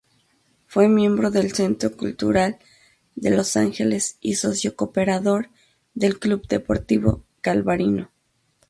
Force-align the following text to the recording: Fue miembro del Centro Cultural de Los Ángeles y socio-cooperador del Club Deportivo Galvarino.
Fue 0.65 0.89
miembro 0.89 1.29
del 1.29 1.53
Centro 1.53 1.95
Cultural 1.95 2.57
de 3.13 3.29
Los 3.29 3.55
Ángeles 3.55 4.17
y 4.19 4.33
socio-cooperador 4.33 5.51
del 5.93 6.17
Club 6.17 6.47
Deportivo 6.47 7.23
Galvarino. 7.43 8.09